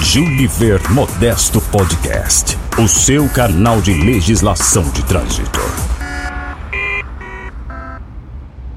[0.00, 5.58] Juliver Modesto Podcast, o seu canal de legislação de trânsito.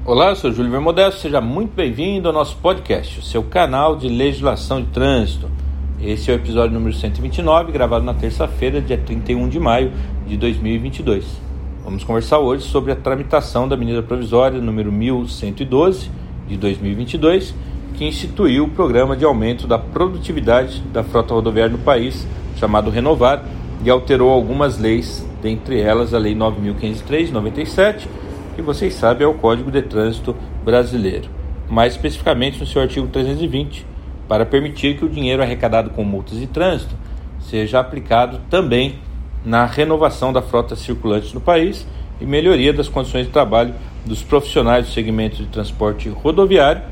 [0.04, 4.08] Olá, eu sou Júlio Modesto, seja muito bem-vindo ao nosso podcast, o seu canal de
[4.08, 5.48] legislação de trânsito.
[6.00, 9.92] Esse é o episódio número 129, gravado na terça-feira, dia 31 de maio
[10.26, 11.24] de 2022.
[11.84, 16.10] Vamos conversar hoje sobre a tramitação da medida provisória número 1112
[16.48, 17.54] de 2022,
[17.96, 23.42] que instituiu o programa de aumento da produtividade da frota rodoviária no país, chamado Renovar,
[23.84, 28.08] e alterou algumas leis, dentre elas a Lei 9.503 de 97,
[28.54, 31.28] que vocês sabem é o Código de Trânsito Brasileiro,
[31.68, 33.86] mais especificamente no seu artigo 320
[34.28, 36.94] para permitir que o dinheiro arrecadado com multas de trânsito
[37.40, 38.96] seja aplicado também
[39.44, 41.86] na renovação da frota circulante no país
[42.20, 46.82] e melhoria das condições de trabalho dos profissionais do segmento de transporte rodoviário,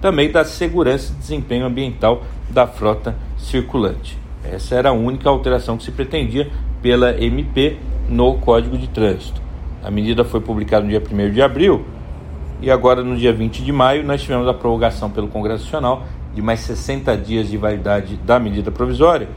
[0.00, 4.18] também da segurança e desempenho ambiental da frota circulante.
[4.44, 6.50] Essa era a única alteração que se pretendia
[6.82, 7.78] pela MP
[8.08, 9.40] no Código de Trânsito.
[9.82, 11.84] A medida foi publicada no dia 1 de abril
[12.60, 16.40] e agora, no dia 20 de maio, nós tivemos a prorrogação pelo Congresso Nacional de
[16.40, 19.28] mais 60 dias de validade da medida provisória,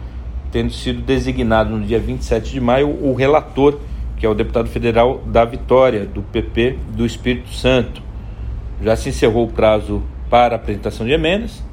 [0.52, 3.80] tendo sido designado no dia 27 de maio o relator,
[4.16, 8.02] que é o deputado federal da Vitória, do PP do Espírito Santo.
[8.82, 11.64] Já se encerrou o prazo para apresentação de emendas.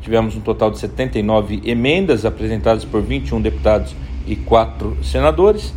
[0.00, 3.94] Tivemos um total de 79 emendas apresentadas por 21 deputados
[4.26, 5.74] e 4 senadores,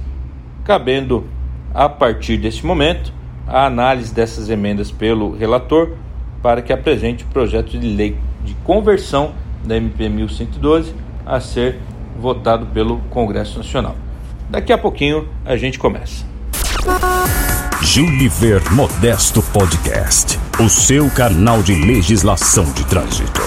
[0.63, 1.25] cabendo,
[1.73, 3.11] a partir deste momento,
[3.47, 5.97] a análise dessas emendas pelo relator
[6.41, 10.93] para que apresente o projeto de lei de conversão da MP 1112
[11.25, 11.79] a ser
[12.19, 13.95] votado pelo Congresso Nacional.
[14.49, 16.25] Daqui a pouquinho a gente começa.
[17.95, 23.39] Juliver Modesto Podcast, o seu canal de legislação de trânsito.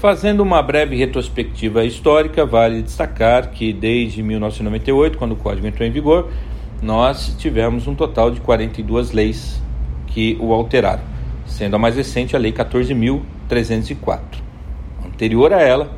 [0.00, 5.92] Fazendo uma breve retrospectiva histórica, vale destacar que desde 1998, quando o Código entrou em
[5.92, 6.30] vigor,
[6.80, 9.60] nós tivemos um total de 42 leis
[10.06, 11.02] que o alteraram,
[11.44, 14.18] sendo a mais recente a Lei 14.304.
[15.04, 15.92] Anterior a ela,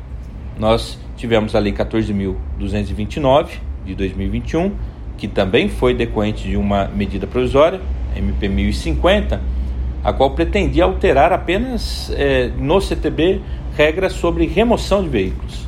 [0.59, 3.47] nós tivemos a Lei 14.229
[3.85, 4.73] de 2021,
[5.17, 7.79] que também foi decorrente de uma medida provisória,
[8.15, 9.41] MP 1050,
[10.03, 13.41] a qual pretendia alterar apenas é, no CTB
[13.75, 15.67] regras sobre remoção de veículos.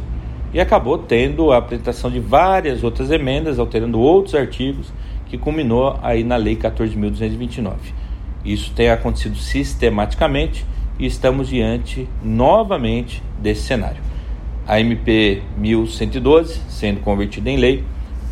[0.54, 4.92] E acabou tendo a apresentação de várias outras emendas, alterando outros artigos,
[5.28, 7.74] que culminou aí na Lei 14.229.
[8.46, 10.66] Isso tem acontecido sistematicamente
[10.98, 14.02] e estamos diante novamente desse cenário.
[14.66, 17.84] A MP 1112, sendo convertida em lei,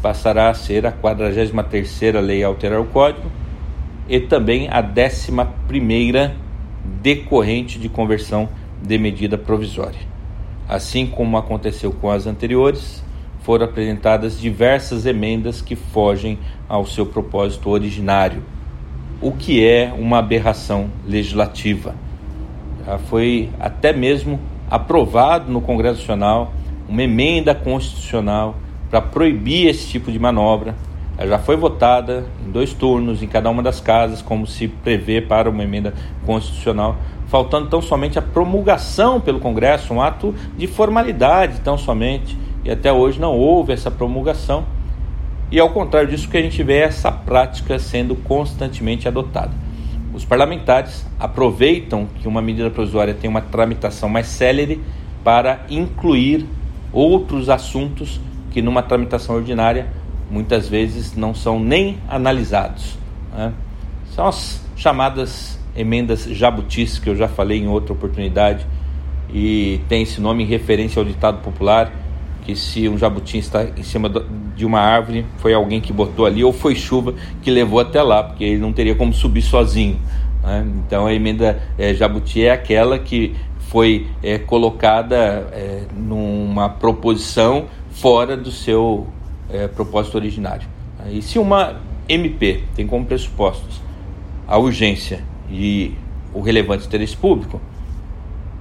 [0.05, 3.27] passará a ser a 43ª lei a alterar o Código
[4.07, 6.31] e também a 11ª
[7.01, 8.47] decorrente de conversão
[8.83, 9.99] de medida provisória.
[10.69, 13.03] Assim como aconteceu com as anteriores,
[13.41, 16.37] foram apresentadas diversas emendas que fogem
[16.69, 18.43] ao seu propósito originário,
[19.19, 21.95] o que é uma aberração legislativa.
[22.85, 24.39] Já foi até mesmo
[24.69, 26.53] aprovado no Congresso Nacional
[26.87, 28.55] uma emenda constitucional
[28.95, 30.73] para proibir esse tipo de manobra.
[31.17, 35.19] Ela já foi votada em dois turnos em cada uma das casas, como se prevê
[35.19, 35.93] para uma emenda
[36.25, 36.95] constitucional,
[37.27, 42.89] faltando tão somente a promulgação pelo Congresso, um ato de formalidade tão somente e até
[42.93, 44.63] hoje não houve essa promulgação.
[45.51, 49.51] E ao contrário disso, que a gente vê é essa prática sendo constantemente adotada.
[50.13, 54.79] Os parlamentares aproveitam que uma medida provisória tem uma tramitação mais célere
[55.21, 56.45] para incluir
[56.93, 58.21] outros assuntos
[58.55, 59.85] que numa tramitação ordinária
[60.31, 62.97] muitas vezes não são nem analisados.
[63.35, 63.51] Né?
[64.11, 68.65] São as chamadas emendas jabutis, que eu já falei em outra oportunidade,
[69.29, 71.91] e tem esse nome em referência ao ditado popular
[72.43, 74.09] que se um jabuti está em cima
[74.55, 78.23] de uma árvore, foi alguém que botou ali, ou foi chuva que levou até lá,
[78.23, 79.99] porque ele não teria como subir sozinho.
[80.41, 80.65] Né?
[80.87, 83.35] Então a emenda é, jabuti é aquela que
[83.67, 85.17] foi é, colocada
[85.51, 89.07] é, numa proposição fora do seu
[89.49, 90.67] é, propósito originário.
[91.09, 93.81] E se uma MP tem como pressupostos
[94.47, 95.93] a urgência e
[96.33, 97.59] o relevante interesse público,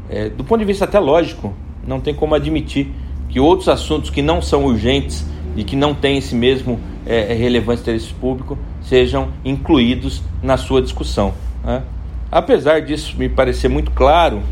[0.09, 1.53] é, do ponto de vista até lógico,
[1.87, 2.89] não tem como admitir
[3.29, 5.27] que outros assuntos que não são urgentes
[5.57, 10.81] e que não têm esse mesmo é, é relevante interesse público sejam incluídos na sua
[10.81, 11.35] discussão.
[11.65, 11.83] Né?
[12.31, 14.43] Apesar disso me parecer muito claro,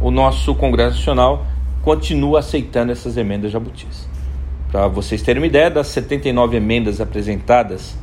[0.00, 1.46] o nosso Congresso Nacional
[1.86, 4.08] continua aceitando essas emendas jabutis.
[4.72, 7.96] Para vocês terem uma ideia, das 79 emendas apresentadas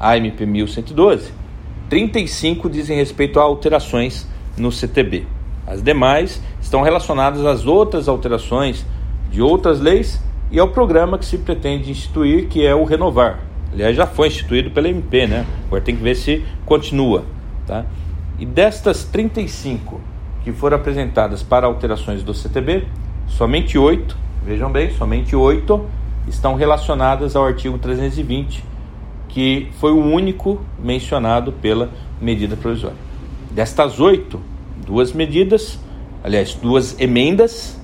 [0.00, 1.30] à MP 1112,
[1.88, 4.26] 35 dizem respeito a alterações
[4.56, 5.24] no CTB.
[5.68, 8.84] As demais estão relacionadas às outras alterações
[9.30, 10.20] de outras leis
[10.50, 13.38] e ao programa que se pretende instituir, que é o Renovar.
[13.72, 15.46] Aliás, já foi instituído pela MP, né?
[15.66, 17.24] Agora tem que ver se continua.
[17.68, 17.86] Tá?
[18.36, 20.00] E destas 35
[20.42, 22.84] que foram apresentadas para alterações do CTB,
[23.28, 25.86] somente 8, vejam bem, somente 8
[26.26, 28.64] estão relacionadas ao artigo 320,
[29.28, 31.90] que foi o único mencionado pela
[32.20, 32.96] medida provisória.
[33.50, 34.40] Destas oito,
[34.86, 35.78] duas medidas,
[36.22, 37.80] aliás, duas emendas,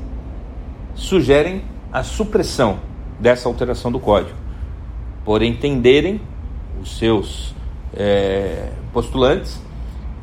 [0.94, 1.62] sugerem
[1.92, 2.78] a supressão
[3.18, 4.36] dessa alteração do código,
[5.24, 6.20] por entenderem
[6.82, 7.54] os seus
[7.96, 9.62] é, postulantes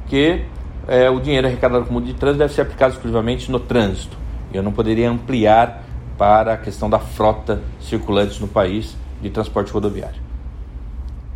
[0.08, 0.42] que
[0.88, 4.21] é, o dinheiro arrecadado com multa de trânsito deve ser aplicado exclusivamente no trânsito.
[4.53, 5.83] Eu não poderia ampliar
[6.18, 10.21] para a questão da frota circulante no país de transporte rodoviário.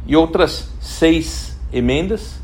[0.07, 2.39] E outras seis emendas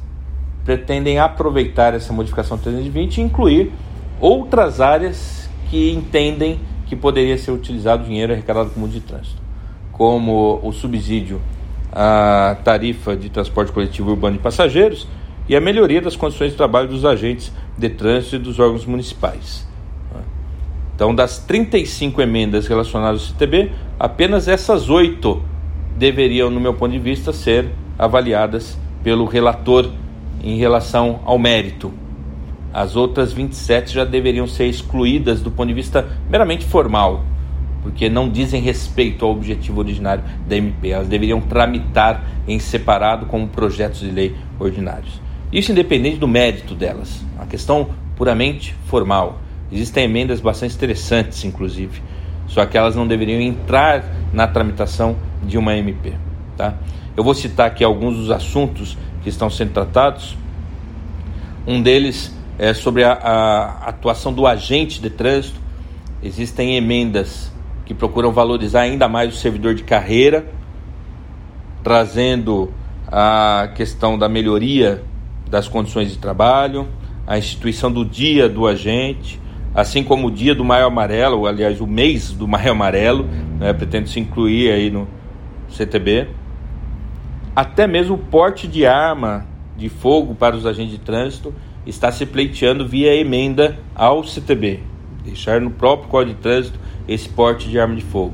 [0.66, 3.72] pretendem aproveitar essa modificação 320 e incluir
[4.20, 9.42] outras áreas que entendem que poderia ser utilizado o dinheiro arrecadado com multa de trânsito,
[9.92, 11.42] como o subsídio
[11.92, 15.08] à tarifa de transporte coletivo urbano de passageiros
[15.48, 19.71] e a melhoria das condições de trabalho dos agentes de trânsito e dos órgãos municipais.
[21.02, 25.42] Então, das 35 emendas relacionadas ao CTB, apenas essas oito
[25.98, 29.90] deveriam, no meu ponto de vista, ser avaliadas pelo relator
[30.44, 31.92] em relação ao mérito.
[32.72, 37.24] As outras 27 já deveriam ser excluídas do ponto de vista meramente formal,
[37.82, 40.90] porque não dizem respeito ao objetivo originário da MP.
[40.90, 45.20] Elas deveriam tramitar em separado como projetos de lei ordinários.
[45.52, 49.40] Isso independente do mérito delas, uma questão puramente formal.
[49.72, 52.02] Existem emendas bastante interessantes, inclusive,
[52.48, 54.04] só que elas não deveriam entrar
[54.34, 56.14] na tramitação de uma MP.
[56.58, 56.76] Tá?
[57.16, 60.38] Eu vou citar aqui alguns dos assuntos que estão sendo tratados.
[61.66, 65.60] Um deles é sobre a, a atuação do agente de trânsito.
[66.22, 67.52] Existem emendas
[67.86, 70.46] que procuram valorizar ainda mais o servidor de carreira,
[71.84, 72.72] trazendo
[73.08, 75.04] a questão da melhoria
[75.50, 76.88] das condições de trabalho,
[77.28, 79.40] a instituição do dia do agente,
[79.74, 83.28] assim como o dia do Maio Amarelo, aliás, o mês do Maio Amarelo,
[83.60, 85.08] né, pretende se incluir aí no
[85.70, 86.28] CTB
[87.56, 89.46] até mesmo o porte de arma
[89.76, 91.54] de fogo para os agentes de trânsito
[91.86, 94.80] está se pleiteando via emenda ao CTB,
[95.24, 98.34] deixar no próprio Código de Trânsito esse porte de arma de fogo.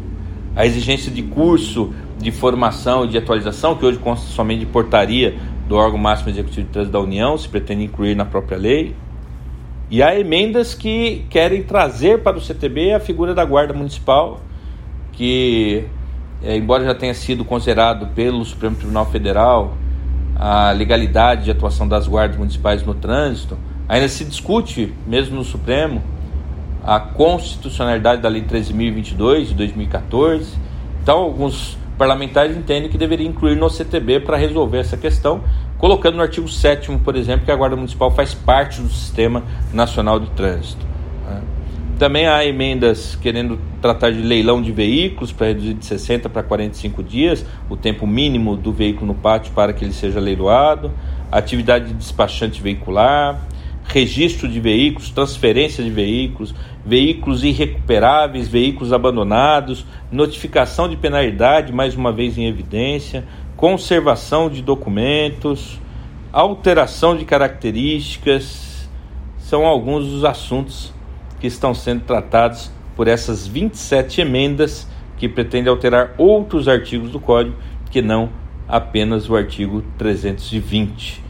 [0.55, 5.35] A exigência de curso de formação e de atualização, que hoje consta somente de portaria
[5.67, 8.95] do órgão máximo executivo de trânsito da União, se pretende incluir na própria lei.
[9.89, 14.41] E há emendas que querem trazer para o CTB a figura da Guarda Municipal,
[15.13, 15.85] que
[16.43, 19.75] é, embora já tenha sido considerado pelo Supremo Tribunal Federal
[20.35, 23.57] a legalidade de atuação das guardas municipais no trânsito,
[23.89, 26.03] ainda se discute, mesmo no Supremo,
[26.83, 30.53] a constitucionalidade da Lei 13.022 de 2014.
[31.01, 35.41] Então, alguns parlamentares entendem que deveria incluir no CTB para resolver essa questão,
[35.77, 39.43] colocando no artigo 7, por exemplo, que a Guarda Municipal faz parte do Sistema
[39.73, 40.87] Nacional de Trânsito.
[41.97, 47.01] Também há emendas querendo tratar de leilão de veículos para reduzir de 60 para 45
[47.01, 50.91] dias o tempo mínimo do veículo no pátio para que ele seja leiloado,
[51.31, 53.41] atividade de despachante veicular,
[53.85, 56.53] registro de veículos, transferência de veículos,
[56.87, 63.25] veículos irrecuperáveis, veículos abandonados, notificação de penalidade, mais uma vez em evidência,
[63.57, 65.81] conservação de documentos,
[66.31, 68.87] alteração de características,
[69.37, 70.93] são alguns dos assuntos
[71.41, 77.57] que estão sendo tratados por essas 27 emendas que pretendem alterar outros artigos do Código
[77.91, 78.29] que não
[78.65, 81.26] apenas o artigo 320.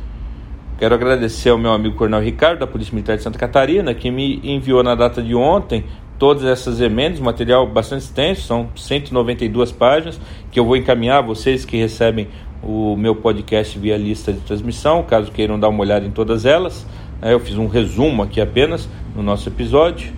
[0.77, 4.39] Quero agradecer ao meu amigo Coronel Ricardo, da Polícia Militar de Santa Catarina, que me
[4.43, 5.83] enviou na data de ontem
[6.19, 11.65] todas essas emendas, material bastante extenso, são 192 páginas, que eu vou encaminhar a vocês
[11.65, 12.27] que recebem
[12.61, 16.85] o meu podcast via lista de transmissão, caso queiram dar uma olhada em todas elas.
[17.23, 20.13] É, eu fiz um resumo aqui apenas no nosso episódio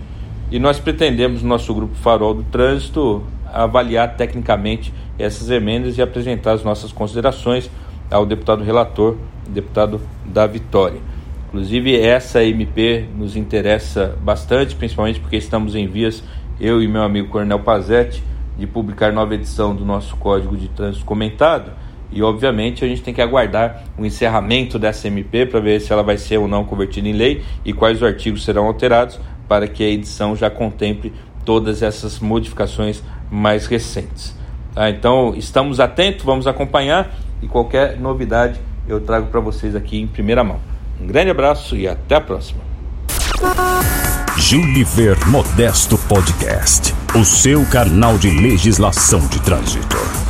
[0.52, 6.52] e nós pretendemos, no nosso grupo Farol do Trânsito, avaliar tecnicamente essas emendas e apresentar
[6.52, 7.72] as nossas considerações
[8.10, 11.00] ao deputado relator, deputado da Vitória.
[11.48, 16.24] Inclusive, essa MP nos interessa bastante, principalmente porque estamos em vias,
[16.60, 18.24] eu e meu amigo Coronel Pazetti,
[18.58, 21.72] de publicar nova edição do nosso Código de Trânsito Comentado
[22.12, 26.02] e obviamente a gente tem que aguardar o encerramento dessa MP para ver se ela
[26.02, 29.84] vai ser ou não convertida em lei e quais os artigos serão alterados para que
[29.84, 31.14] a edição já contemple
[31.46, 34.36] todas essas modificações mais recentes.
[34.74, 34.90] Tá?
[34.90, 40.44] Então estamos atentos, vamos acompanhar e qualquer novidade eu trago para vocês aqui em primeira
[40.44, 40.60] mão.
[41.00, 42.62] Um grande abraço e até a próxima.
[44.38, 50.29] Juliver Modesto Podcast, o seu canal de legislação de trânsito.